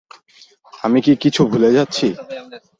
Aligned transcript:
আমি 0.83 0.99
কি 1.05 1.13
কিছু 1.23 1.41
ভুলে 1.51 1.69
যাচ্ছি? 1.77 2.07